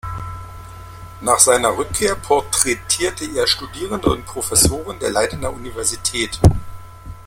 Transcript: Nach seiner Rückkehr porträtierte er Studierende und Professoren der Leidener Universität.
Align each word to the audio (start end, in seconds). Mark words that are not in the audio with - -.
Nach 1.21 1.37
seiner 1.37 1.77
Rückkehr 1.77 2.15
porträtierte 2.15 3.23
er 3.37 3.45
Studierende 3.45 4.09
und 4.11 4.25
Professoren 4.25 4.97
der 4.97 5.11
Leidener 5.11 5.53
Universität. 5.53 6.39